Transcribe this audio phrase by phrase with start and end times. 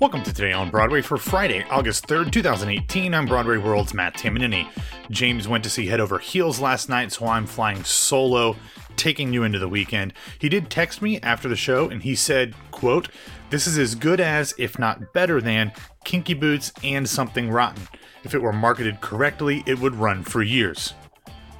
[0.00, 3.14] Welcome to Today on Broadway for Friday, August 3rd, 2018.
[3.14, 4.68] I'm Broadway World's Matt Tamanini.
[5.08, 8.56] James went to see Head Over Heels last night, so I'm flying solo,
[8.96, 10.12] taking you into the weekend.
[10.40, 13.08] He did text me after the show and he said, quote,
[13.50, 15.72] This is as good as, if not better than,
[16.04, 17.86] Kinky Boots and Something Rotten.
[18.24, 20.92] If it were marketed correctly, it would run for years.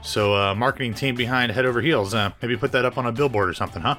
[0.02, 3.12] So, uh, marketing team behind Head Over Heels, uh, maybe put that up on a
[3.12, 3.96] billboard or something, huh?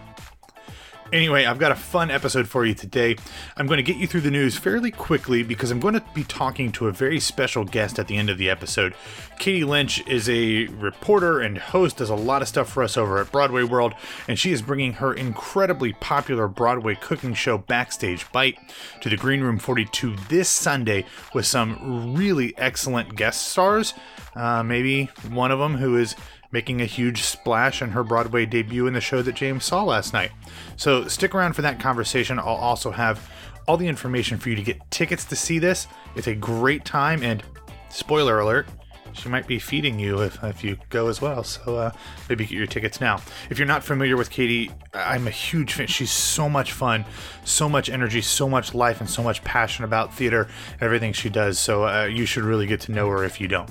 [1.14, 3.16] Anyway, I've got a fun episode for you today.
[3.58, 6.24] I'm going to get you through the news fairly quickly because I'm going to be
[6.24, 8.96] talking to a very special guest at the end of the episode.
[9.38, 13.20] Katie Lynch is a reporter and host, does a lot of stuff for us over
[13.20, 13.94] at Broadway World,
[14.28, 18.58] and she is bringing her incredibly popular Broadway cooking show Backstage Bite
[19.02, 23.94] to the Green Room 42 this Sunday with some really excellent guest stars.
[24.36, 26.16] Uh, maybe one of them who is
[26.56, 30.14] making a huge splash in her Broadway debut in the show that James saw last
[30.14, 30.32] night.
[30.78, 32.40] So stick around for that conversation.
[32.40, 33.30] I'll also have
[33.68, 35.86] all the information for you to get tickets to see this.
[36.16, 37.44] It's a great time, and
[37.90, 38.68] spoiler alert,
[39.12, 41.44] she might be feeding you if, if you go as well.
[41.44, 41.92] So uh,
[42.30, 43.20] maybe get your tickets now.
[43.50, 45.88] If you're not familiar with Katie, I'm a huge fan.
[45.88, 47.04] She's so much fun,
[47.44, 51.28] so much energy, so much life, and so much passion about theater and everything she
[51.28, 51.60] does.
[51.60, 53.70] So uh, you should really get to know her if you don't.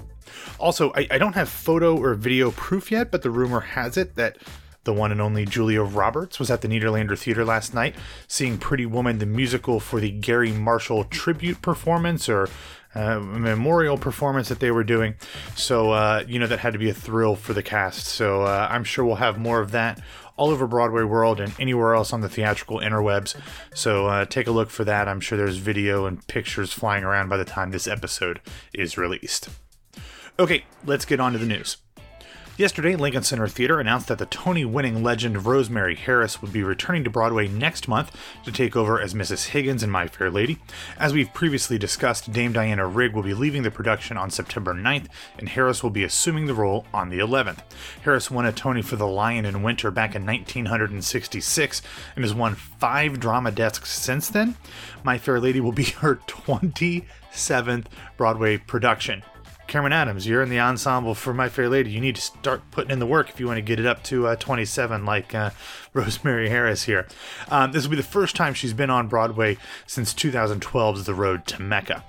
[0.58, 4.16] Also, I, I don't have photo or video proof yet, but the rumor has it
[4.16, 4.38] that
[4.84, 7.96] the one and only Julia Roberts was at the Nederlander Theater last night,
[8.28, 12.48] seeing Pretty Woman the musical for the Gary Marshall tribute performance or
[12.94, 15.14] uh, memorial performance that they were doing.
[15.56, 18.06] So, uh, you know, that had to be a thrill for the cast.
[18.06, 20.00] So, uh, I'm sure we'll have more of that
[20.36, 23.34] all over Broadway World and anywhere else on the theatrical interwebs.
[23.74, 25.08] So, uh, take a look for that.
[25.08, 28.40] I'm sure there's video and pictures flying around by the time this episode
[28.72, 29.48] is released.
[30.36, 31.76] Okay, let's get on to the news.
[32.56, 37.04] Yesterday, Lincoln Center Theater announced that the Tony winning legend Rosemary Harris would be returning
[37.04, 38.10] to Broadway next month
[38.44, 39.48] to take over as Mrs.
[39.48, 40.58] Higgins in My Fair Lady.
[40.98, 45.06] As we've previously discussed, Dame Diana Rigg will be leaving the production on September 9th,
[45.38, 47.60] and Harris will be assuming the role on the 11th.
[48.02, 51.82] Harris won a Tony for The Lion in Winter back in 1966
[52.16, 54.56] and has won five drama desks since then.
[55.04, 57.86] My Fair Lady will be her 27th
[58.16, 59.22] Broadway production.
[59.66, 61.90] Cameron Adams, you're in the ensemble for My Fair Lady.
[61.90, 64.02] You need to start putting in the work if you want to get it up
[64.04, 65.50] to uh, 27, like uh,
[65.92, 67.06] Rosemary Harris here.
[67.50, 71.46] Um, this will be the first time she's been on Broadway since 2012's The Road
[71.46, 72.04] to Mecca.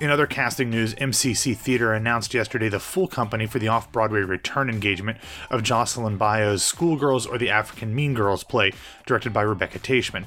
[0.00, 4.20] In other casting news, MCC Theater announced yesterday the full company for the off Broadway
[4.20, 5.18] return engagement
[5.50, 8.72] of Jocelyn Bioh's Schoolgirls or the African Mean Girls play,
[9.06, 10.26] directed by Rebecca Taichman.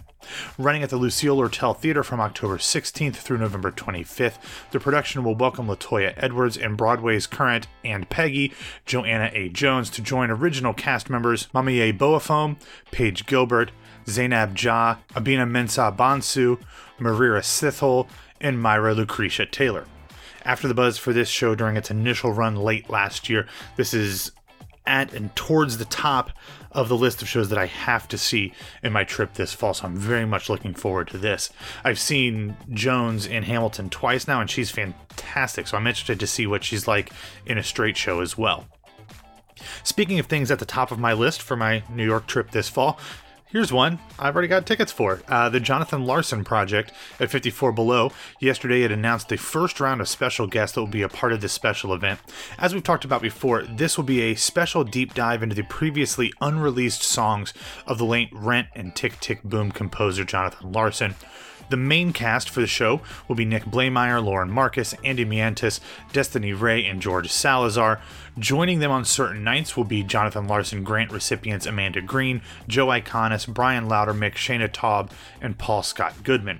[0.58, 4.38] Running at the Lucille Lortel Theater from October 16th through November 25th,
[4.72, 8.54] the production will welcome Latoya Edwards and Broadway's current and Peggy,
[8.86, 9.50] Joanna A.
[9.50, 12.56] Jones, to join original cast members MaameYaa Boafo,
[12.92, 13.72] Paige Gilbert,
[14.08, 16.60] Zainab Jah, Abena Mensah Bonsu,
[17.00, 18.08] Mirirai Sithole,
[18.44, 19.86] and Myra Lucretia Taylor.
[20.46, 24.31] After the buzz for this show during its initial run late last year, this is
[24.86, 26.31] at and towards the top
[26.72, 29.74] of the list of shows that I have to see in my trip this fall.
[29.74, 31.50] So I'm very much looking forward to this.
[31.84, 35.68] I've seen Jones in Hamilton twice now, and she's fantastic.
[35.68, 37.12] So I'm interested to see what she's like
[37.46, 38.68] in a straight show as well.
[39.84, 42.68] Speaking of things at the top of my list for my New York trip this
[42.68, 43.00] fall,
[43.53, 45.22] Here's one I've already got tickets for.
[45.28, 48.12] Uh, the Jonathan Larson Project at 54 Below.
[48.40, 51.41] Yesterday, it announced the first round of special guests that will be a part of
[51.41, 52.19] this special event.
[52.58, 56.34] As we've talked about before, this will be a special deep dive into the previously
[56.42, 57.53] unreleased songs
[57.86, 61.13] of the late Rent and Tick Tick Boom composer Jonathan Larson.
[61.69, 65.79] The main cast for the show will be Nick Blaemire, Lauren Marcus, Andy Mientus,
[66.12, 68.01] Destiny Ray, and George Salazar.
[68.38, 73.47] Joining them on certain nights will be Jonathan Larson Grant recipients Amanda Green, Joe Iconis,
[73.47, 76.59] Brian Lowdermilk, Shaina Taub, and Paul Scott Goodman.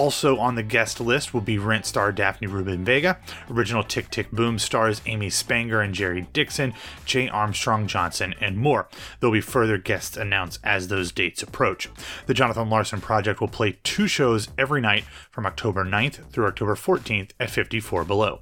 [0.00, 3.18] Also on the guest list will be Rent star Daphne Rubin Vega,
[3.50, 6.72] original Tick Tick Boom stars Amy Spanger and Jerry Dixon,
[7.04, 8.88] Jay Armstrong Johnson, and more.
[9.20, 11.90] There'll be further guests announced as those dates approach.
[12.24, 16.76] The Jonathan Larson Project will play two shows every night from October 9th through October
[16.76, 18.40] 14th at 54 Below.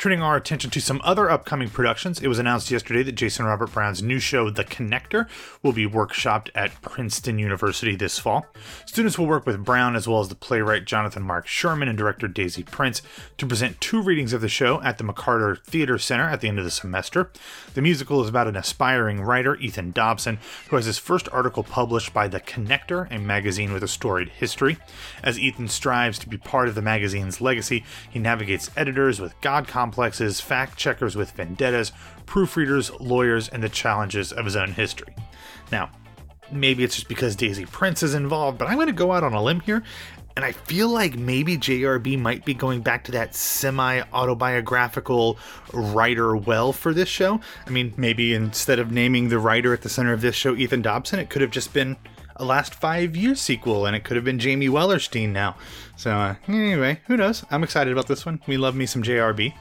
[0.00, 3.70] Turning our attention to some other upcoming productions, it was announced yesterday that Jason Robert
[3.70, 5.28] Brown's new show, The Connector,
[5.62, 8.46] will be workshopped at Princeton University this fall.
[8.86, 12.28] Students will work with Brown as well as the playwright Jonathan Mark Sherman and director
[12.28, 13.02] Daisy Prince
[13.36, 16.58] to present two readings of the show at the McCarter Theater Center at the end
[16.58, 17.30] of the semester.
[17.74, 20.38] The musical is about an aspiring writer, Ethan Dobson,
[20.70, 24.78] who has his first article published by The Connector, a magazine with a storied history.
[25.22, 29.68] As Ethan strives to be part of the magazine's legacy, he navigates editors with God
[29.90, 31.90] complexes, fact checkers with vendettas,
[32.24, 35.16] proofreaders, lawyers, and the challenges of his own history.
[35.72, 35.90] Now,
[36.52, 39.34] maybe it's just because Daisy Prince is involved, but I'm going to go out on
[39.34, 39.82] a limb here
[40.36, 45.36] And I feel like maybe JRB might be going back to that semi autobiographical
[45.72, 47.40] writer well for this show.
[47.66, 50.82] I mean, maybe instead of naming the writer at the center of this show Ethan
[50.82, 51.96] Dobson, it could have just been
[52.36, 55.56] a last five year sequel and it could have been Jamie Wellerstein now.
[55.96, 57.44] So, uh, anyway, who knows?
[57.50, 58.40] I'm excited about this one.
[58.46, 59.52] We love me some JRB.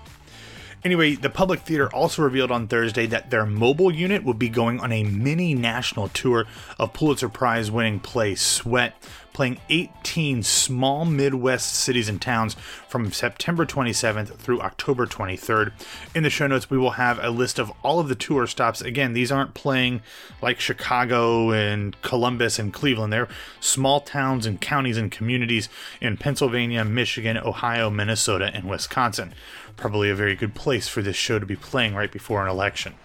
[0.83, 4.79] Anyway, the Public Theater also revealed on Thursday that their mobile unit will be going
[4.79, 6.45] on a mini national tour
[6.77, 8.95] of Pulitzer Prize winning play Sweat,
[9.33, 12.55] playing 18 small Midwest cities and towns
[12.87, 15.71] from September 27th through October 23rd.
[16.15, 18.81] In the show notes, we will have a list of all of the tour stops.
[18.81, 20.01] Again, these aren't playing
[20.41, 23.11] like Chicago and Columbus and Cleveland.
[23.11, 23.27] They're
[23.59, 25.67] small towns and counties and communities
[25.99, 29.33] in Pennsylvania, Michigan, Ohio, Minnesota, and Wisconsin.
[29.79, 32.95] Probably a very good place for this show to be playing right before an election.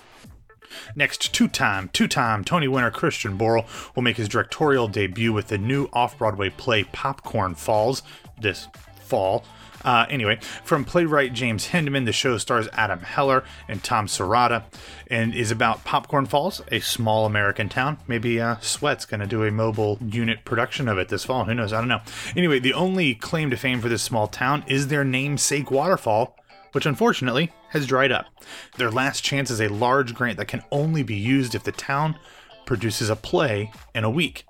[0.96, 5.88] Next, two-time, two-time Tony winner Christian Borle will make his directorial debut with the new
[5.92, 8.02] off-Broadway play Popcorn Falls
[8.40, 8.66] this
[9.00, 9.44] fall.
[9.84, 14.64] Uh, anyway, from playwright James Hindman, the show stars Adam Heller and Tom Souhrada
[15.06, 17.98] and is about Popcorn Falls, a small American town.
[18.08, 21.44] Maybe uh, Sweat's going to do a mobile unit production of it this fall.
[21.44, 21.72] Who knows?
[21.72, 22.00] I don't know.
[22.34, 26.36] Anyway, the only claim to fame for this small town is their namesake waterfall,
[26.74, 28.26] which unfortunately has dried up.
[28.76, 32.18] Their last chance is a large grant that can only be used if the town
[32.66, 34.44] produces a play in a week.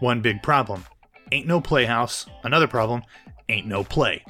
[0.00, 0.86] One big problem
[1.30, 2.26] ain't no playhouse.
[2.42, 3.02] Another problem
[3.48, 4.24] ain't no play.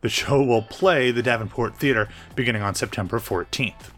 [0.00, 3.90] The show will play the Davenport Theater beginning on September 14th.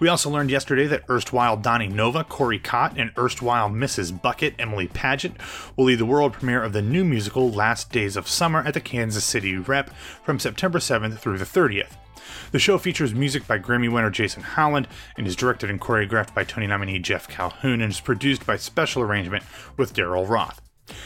[0.00, 4.22] We also learned yesterday that erstwhile Donnie Nova, Corey Cott, and erstwhile Mrs.
[4.22, 5.34] Bucket, Emily Padgett,
[5.76, 8.80] will lead the world premiere of the new musical Last Days of Summer at the
[8.80, 9.90] Kansas City Rep
[10.24, 11.98] from September 7th through the 30th.
[12.50, 14.88] The show features music by Grammy winner Jason Howland
[15.18, 19.02] and is directed and choreographed by Tony nominee Jeff Calhoun and is produced by special
[19.02, 19.44] arrangement
[19.76, 20.62] with Daryl Roth.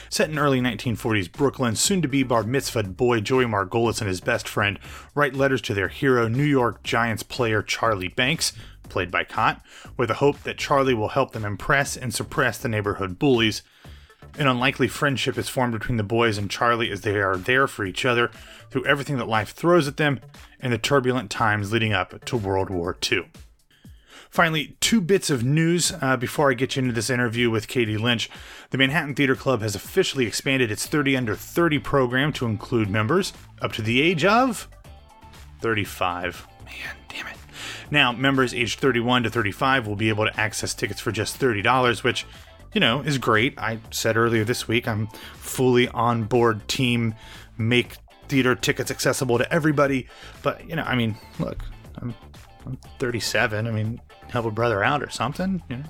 [0.09, 4.21] Set in early 1940s Brooklyn, soon to be bar mitzvah boy Joey Margolis and his
[4.21, 4.79] best friend
[5.15, 8.53] write letters to their hero, New York Giants player Charlie Banks,
[8.89, 9.63] played by Cott,
[9.97, 13.63] with the hope that Charlie will help them impress and suppress the neighborhood bullies.
[14.39, 17.85] An unlikely friendship is formed between the boys and Charlie as they are there for
[17.85, 18.31] each other
[18.71, 20.21] through everything that life throws at them
[20.61, 23.27] and the turbulent times leading up to World War II.
[24.35, 27.97] Finally, two bits of news uh, before I get you into this interview with Katie
[27.97, 28.29] Lynch.
[28.71, 33.33] The Manhattan Theater Club has officially expanded its 30 under 30 program to include members
[33.63, 34.69] up to the age of
[35.61, 36.49] 35.
[36.65, 36.75] Man,
[37.09, 37.44] damn it.
[37.91, 42.03] Now, members aged 31 to 35 will be able to access tickets for just $30,
[42.03, 42.27] which,
[42.73, 43.59] you know, is great.
[43.59, 47.15] I said earlier this week I'm fully on board team
[47.57, 47.97] make
[48.29, 50.09] theater tickets accessible to everybody.
[50.43, 51.63] But, you know, I mean, look,
[51.97, 52.15] I'm,
[52.67, 53.67] I'm 37.
[53.67, 54.01] I mean,
[54.31, 55.85] help a brother out or something, you know.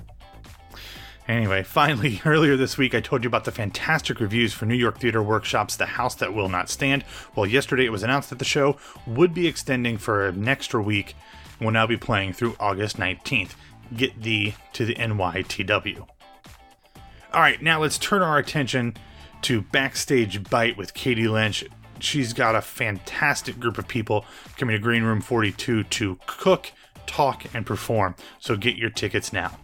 [1.27, 4.99] Anyway, finally, earlier this week I told you about the fantastic reviews for New York
[4.99, 7.03] Theater Workshop's The House That Will Not Stand.
[7.35, 8.77] Well, yesterday it was announced that the show
[9.07, 11.15] would be extending for an extra week
[11.59, 13.51] will now be playing through August 19th.
[13.95, 15.99] Get thee to the NYTW.
[17.33, 18.95] All right, now let's turn our attention
[19.43, 21.63] to Backstage Bite with Katie Lynch.
[21.99, 24.25] She's got a fantastic group of people
[24.57, 26.71] coming to Green Room 42 to cook,
[27.05, 28.15] talk, and perform.
[28.39, 29.57] So get your tickets now.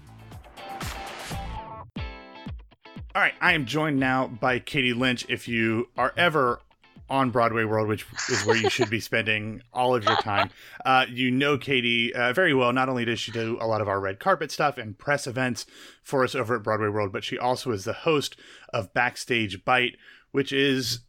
[3.13, 5.25] All right, I am joined now by Katie Lynch.
[5.27, 6.61] If you are ever
[7.12, 10.50] on Broadway World, which is where you should be spending all of your time.
[10.84, 12.74] Uh, you know Katie uh, very well.
[12.74, 15.68] Not only does she do a lot of our red carpet stuff and press events
[16.01, 18.36] for us over at Broadway World, but she also is the host
[18.74, 19.98] of Backstage Bite,
[20.32, 21.01] which is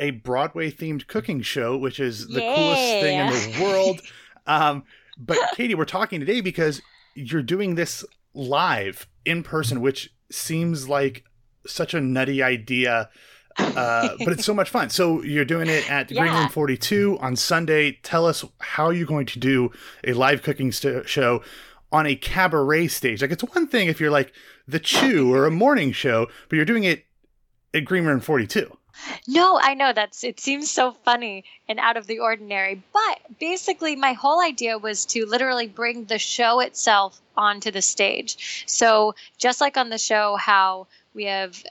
[0.00, 4.00] a Broadway themed cooking show, which is the coolest thing in the world.
[4.46, 4.84] Um,
[5.18, 6.80] but Katie, we're talking today because
[7.14, 11.24] you're doing this live in person, which seems like
[11.66, 13.10] such a nutty idea
[13.58, 14.90] uh, but it's so much fun.
[14.90, 16.22] So you're doing it at yeah.
[16.22, 17.98] Green Room 42 on Sunday.
[18.02, 19.72] Tell us how you're going to do
[20.04, 21.42] a live cooking st- show
[21.90, 23.22] on a cabaret stage.
[23.22, 24.32] Like it's one thing if you're like
[24.66, 27.04] the Chew or a morning show, but you're doing it
[27.74, 28.76] at Green Room 42.
[29.28, 32.82] No, I know that's it seems so funny and out of the ordinary.
[32.92, 38.64] But basically my whole idea was to literally bring the show itself onto the stage.
[38.66, 41.64] So just like on the show how we have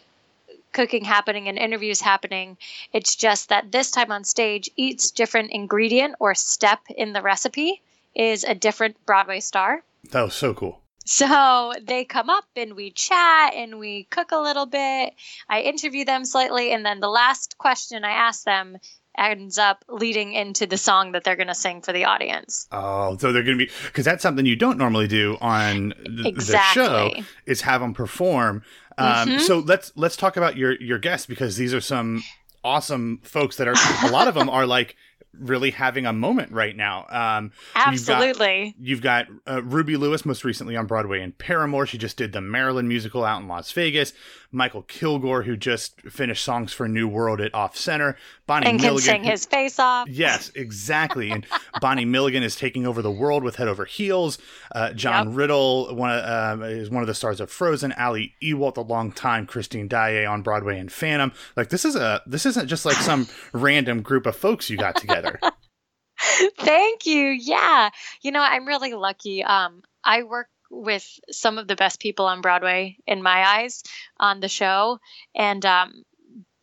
[0.77, 2.55] cooking happening and interviews happening.
[2.93, 7.81] It's just that this time on stage, each different ingredient or step in the recipe
[8.13, 9.83] is a different Broadway star.
[10.11, 10.81] That was so cool.
[11.03, 15.13] So they come up and we chat and we cook a little bit.
[15.49, 18.77] I interview them slightly, and then the last question I ask them
[19.17, 22.67] ends up leading into the song that they're going to sing for the audience.
[22.71, 26.27] Oh, so they're going to be because that's something you don't normally do on th-
[26.27, 26.83] exactly.
[26.83, 28.61] the show is have them perform
[28.97, 29.39] um, mm-hmm.
[29.39, 32.23] So let's let's talk about your your guests because these are some
[32.63, 34.95] awesome folks that are a lot of them are like
[35.39, 37.05] really having a moment right now.
[37.09, 38.75] Um, Absolutely.
[38.79, 41.85] You've got, you've got uh, Ruby Lewis most recently on Broadway in Paramour.
[41.85, 44.13] She just did the Marilyn musical out in Las Vegas.
[44.53, 48.17] Mykal Kilgore, who just finished songs for New World at Off Center.
[48.47, 48.97] Bonnie and Milligan.
[48.97, 50.07] can sing his face off.
[50.09, 51.29] Yes, exactly.
[51.31, 51.45] And
[51.81, 54.37] Bonnie Milligan is taking over the world with Head Over Heels.
[54.73, 55.37] Uh, John Yep.
[55.37, 57.91] Riddle one of, uh, is one of the stars of Frozen.
[57.93, 61.31] Ali Ewoldt, the longtime Christine Daae on Broadway and Phantom.
[61.55, 64.95] Like this is a this isn't just like some random group of folks you got
[64.95, 65.39] together.
[66.59, 67.27] Thank you.
[67.27, 67.89] Yeah.
[68.21, 69.43] You know, I'm really lucky.
[69.43, 73.83] Um, I work with some of the best people on Broadway in my eyes
[74.19, 74.99] on the show.
[75.35, 76.03] And um,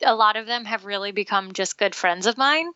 [0.05, 2.71] a lot of them have really become just good friends of mine.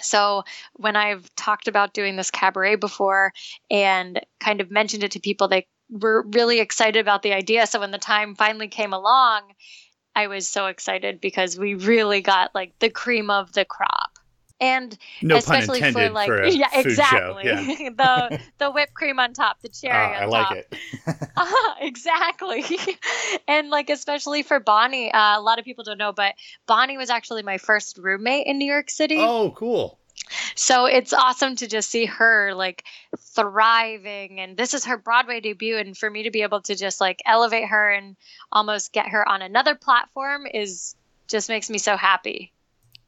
[0.00, 3.32] So when I've talked about doing this cabaret before
[3.70, 7.66] and kind of mentioned it to people, they were really excited about the idea.
[7.66, 9.42] So when the time finally came along,
[10.14, 14.05] I was so excited because we really got like the cream of the crop.
[14.60, 17.48] And No especially for like a yeah food exactly show.
[17.48, 17.90] Yeah.
[18.30, 21.28] the the whipped cream on top the cherry Ah, on I like top it.
[21.36, 22.64] uh, exactly
[23.46, 26.34] and like especially for bonnie uh, a lot of people don't know but
[26.66, 29.98] bonnie was actually my first roommate in new york city Oh, cool.
[30.54, 32.82] so it's awesome to just see her like
[33.18, 37.00] thriving and this is her broadway debut and for me to be able to just
[37.00, 38.16] like elevate her and
[38.50, 40.96] almost get her on another platform is
[41.28, 42.52] just makes me so happy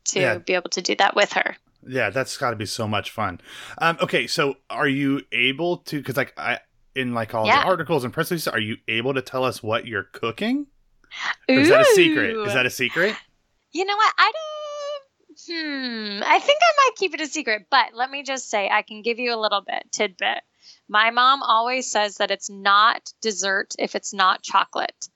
[0.08, 0.38] to Yeah.
[0.38, 3.40] be able to do that with her Yeah, that's got to be so much fun.
[3.78, 5.98] Um, okay, so are you able to?
[5.98, 6.58] Because like I
[6.94, 7.62] in like all Yeah.
[7.62, 10.66] the articles and press releases, are you able to tell us what you're cooking?
[11.48, 12.36] Or is that a secret?
[12.46, 13.14] Is that a secret?
[13.72, 14.12] You know what?
[14.18, 15.04] I don't.
[15.46, 16.22] Hmm.
[16.26, 19.02] I think I might keep it a secret, but let me just say I can
[19.02, 20.42] give you a little bit tidbit.
[20.88, 25.08] My mom always says that it's not dessert if it's not chocolate.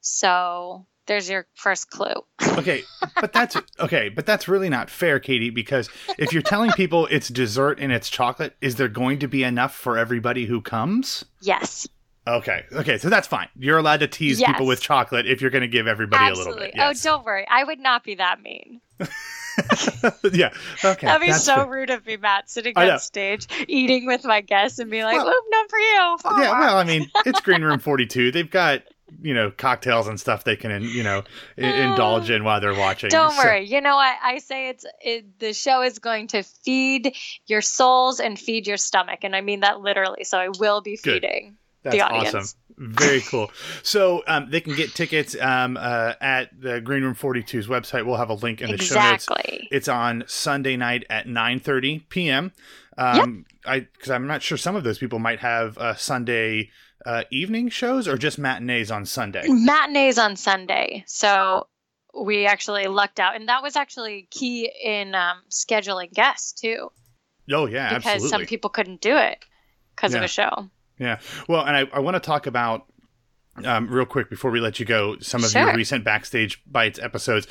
[0.00, 2.14] So there's your first clue.
[2.58, 2.82] Okay,
[3.20, 5.50] but that's okay, but that's really not fair, Katie.
[5.50, 5.88] Because
[6.18, 9.74] if you're telling people it's dessert and it's chocolate, is there going to be enough
[9.76, 11.24] for everybody who comes?
[11.40, 11.86] Yes.
[12.26, 13.48] Okay, okay, so that's fine.
[13.56, 14.50] You're allowed to tease Yes.
[14.50, 16.52] people with chocolate if you're going to give everybody Absolutely.
[16.52, 16.74] a little bit.
[16.82, 17.06] Oh, yes.
[17.06, 17.46] Oh, don't worry.
[17.48, 18.80] I would not be that mean.
[20.32, 20.50] yeah.
[20.84, 21.06] Okay.
[21.06, 21.66] That'd be so fair.
[21.70, 25.26] rude of me, Matt, sitting on stage eating with my guests and being like, Well-
[25.26, 28.30] "Whoop, not for you." Yeah, well, I mean, it's Green Room 42.
[28.32, 28.82] They've got,
[29.22, 31.22] you know, cocktails and stuff they can, you know,
[31.56, 33.10] i- indulge in while they're watching.
[33.10, 33.64] Don't So- worry.
[33.66, 34.16] You know what?
[34.22, 37.14] I say it's it, the show is going to feed
[37.46, 40.24] your souls and feed your stomach, and I mean that literally.
[40.24, 41.22] So I will be Good.
[41.22, 42.34] feeding That's the audience.
[42.34, 42.58] awesome.
[42.80, 43.50] Very cool.
[43.82, 48.06] So um, they can get tickets um, uh, at the Green Room 42's website.
[48.06, 49.26] We'll have a link in the show notes.
[49.26, 49.68] Exactly.
[49.72, 52.52] It's on Sunday night at 9:30 p.m.
[52.98, 56.70] Um, I because I'm not sure some of those people might have uh, Sunday
[57.06, 59.44] uh, evening shows or just matinees on Sunday.
[59.46, 61.04] Matinees on Sunday.
[61.06, 61.68] So
[62.12, 66.90] we actually lucked out, and that was actually key in um, scheduling guests too,
[67.50, 68.28] Oh yeah, because absolutely.
[68.28, 69.38] some people couldn't do it
[69.94, 70.68] because of a show.
[70.98, 71.20] Yeah.
[71.48, 72.86] Well, and I, I want to talk about
[73.66, 77.46] um, real quick before we let you go some of your recent backstage bites episodes.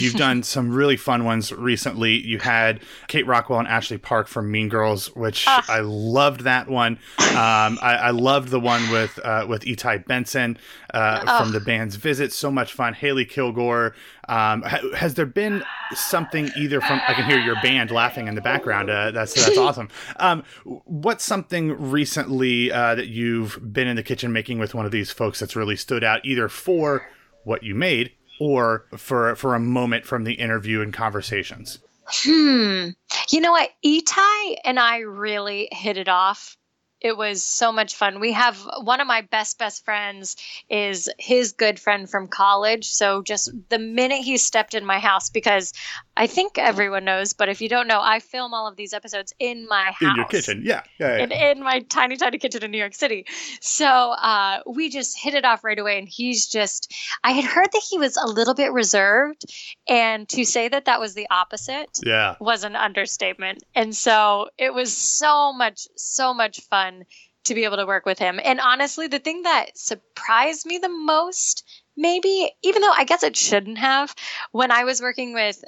[0.00, 2.12] You've done some really fun ones recently.
[2.26, 5.64] You had Kate Rockwell and Ashley Park from Mean Girls, which Ah.
[5.68, 6.98] I loved that one.
[7.18, 10.58] Um, I, I loved the one with uh, with Etai Benson
[10.92, 11.38] uh, Ah.
[11.42, 12.32] from the band's Visit.
[12.32, 12.94] So much fun.
[12.94, 13.94] Haley Kilgore.
[14.28, 17.00] Um, ha- has there been something either from?
[17.06, 18.90] I can hear your band laughing in the background.
[18.90, 19.88] Uh, that's that's awesome.
[20.16, 24.92] Um, what's something recently uh, that you've been in the kitchen making with one of
[24.92, 27.06] these folks that's really stood out, either for
[27.44, 31.78] what you made or for for a moment from the interview and conversations?
[32.06, 32.88] Hmm.
[33.30, 33.70] You know what?
[33.84, 36.56] Etai and I really hit it off.
[37.02, 38.20] It was so much fun.
[38.20, 40.36] We have one of my best best friends
[40.70, 42.86] is his good friend from college.
[42.86, 45.72] So just the minute he stepped in my house, because
[46.16, 49.32] I think everyone knows, but if you don't know, I film all of these episodes
[49.38, 51.22] in my house In your kitchen, yeah, yeah, yeah.
[51.24, 53.26] in, in my tiny tiny kitchen in new york city
[53.60, 56.92] so uh, we just hit it off right away and he's just
[57.24, 59.44] i had heard that he was a little bit reserved
[59.88, 62.36] and to say that that was the opposite yeah.
[62.40, 67.04] was an understatement and so it was so much so much fun
[67.44, 70.88] to be able to work with him and honestly the thing that surprised me the
[70.88, 71.64] most
[71.96, 74.14] maybe even though i guess it shouldn't have
[74.52, 75.62] when i was working with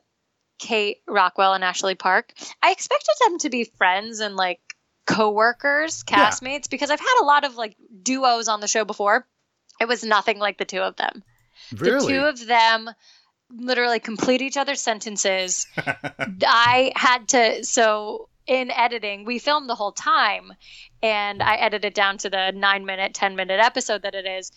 [0.66, 4.60] kate rockwell and ashley park i expected them to be friends and like
[5.06, 6.30] co-workers Yeah.
[6.30, 9.26] castmates because i've had a lot of like duos on the show before
[9.80, 11.22] it was nothing like the two of them
[11.76, 11.98] Really?
[12.00, 12.90] the two of them
[13.50, 15.66] literally complete each other's sentences.
[15.76, 20.52] I had to so in editing, we filmed the whole time
[21.02, 24.50] and I edited down to the 9 minute, 10 minute episode that it is.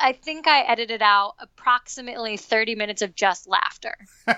[0.00, 3.94] I think I edited out approximately 30 minutes of just laughter.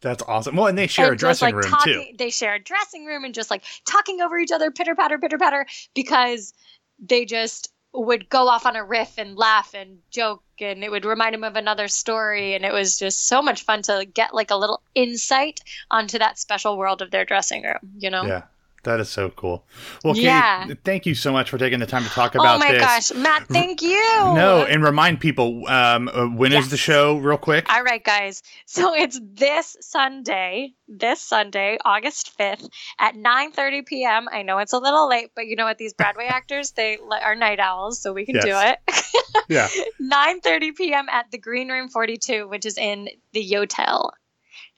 [0.00, 0.56] That's awesome.
[0.56, 2.16] Well, and they share and a dressing like room talking, too.
[2.16, 5.38] They share a dressing room and just like talking over each other, pitter patter, pitter
[5.38, 6.52] patter, because
[6.98, 11.04] they just would go off on a riff and laugh and joke and it would
[11.04, 14.50] remind him of another story and it was just so much fun to get like
[14.50, 15.60] a little insight
[15.92, 18.42] onto that special world of their dressing room you know Yeah.
[18.84, 19.64] That is so cool.
[20.04, 20.66] Well, Katie, Yeah.
[20.84, 22.80] thank you so much for taking the time to talk about oh my this.
[22.80, 23.98] gosh matt thank you
[24.34, 26.70] No, and remind people um, uh, when is Yes.
[26.70, 27.70] the show, real quick?
[27.72, 34.42] all right guys so it's this sunday this sunday august 5th at 9.30 p.m i
[34.42, 37.58] know it's a little late but you know what these broadway actors they are night
[37.60, 38.78] owls so we can do it
[39.48, 39.68] yeah.
[40.00, 41.06] 9:30 p.m.
[41.10, 44.10] at the Green Room 42, which is in the Yotel.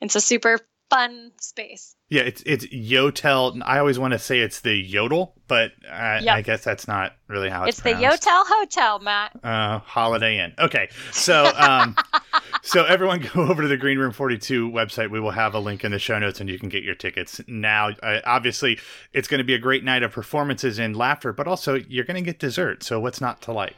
[0.00, 1.94] It's a super fun space.
[2.08, 3.60] Yeah, it's it's Yotel.
[3.64, 6.34] I always want to say it's the Yodel, but I, Yep.
[6.36, 7.94] I guess that's not really how it's, It's the.
[7.94, 9.32] Yotel Hotel, Matt.
[9.42, 10.54] Uh, Holiday Inn.
[10.58, 11.96] Okay, so um,
[12.62, 15.10] so everyone go over to the Green Room Forty Two website.
[15.10, 17.40] We will have a link in the show notes, and you can get your tickets
[17.48, 17.88] now.
[18.02, 18.78] Uh, obviously,
[19.12, 22.22] it's going to be a great night of performances and laughter, but also you're going
[22.22, 22.82] to get dessert.
[22.84, 23.74] So what's not to like?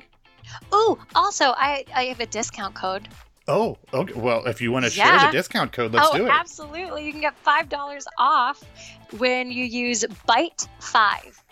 [0.75, 3.09] Ooh, also I I have a discount code.
[3.49, 4.13] Oh, okay.
[4.13, 6.31] Well, if you want to share the discount code, let's oh, do it.
[6.31, 7.07] absolutely.
[7.07, 8.63] You can get $5 off
[9.17, 11.43] when you use Bite 5.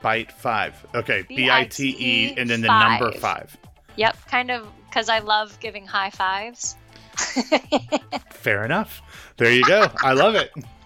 [0.00, 0.86] Bite five.
[0.94, 3.00] Okay, B I T E, and then the five.
[3.00, 3.56] number five.
[3.96, 6.76] Yep, kind of cuz I love giving high fives.
[8.30, 9.02] Fair enough.
[9.36, 9.90] There you go.
[10.02, 10.52] I love it.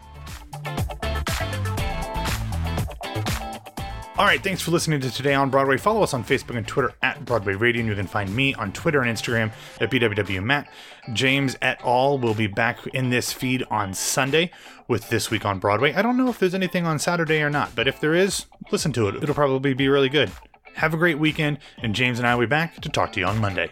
[4.16, 5.76] All right, thanks for listening to Today on Broadway.
[5.76, 8.70] Follow us on Facebook and Twitter at Broadway Radio, and you can find me on
[8.72, 10.68] Twitter and Instagram at BWWMatt.
[11.14, 12.18] James et al.
[12.18, 14.52] will be back in this feed on Sunday
[14.86, 15.94] with This Week on Broadway.
[15.94, 18.92] I don't know if there's anything on Saturday or not, but if there is, listen
[18.92, 19.20] to it.
[19.20, 20.30] It'll probably be really good.
[20.74, 23.26] Have a great weekend, and James and I will be back to talk to you
[23.26, 23.70] on Monday.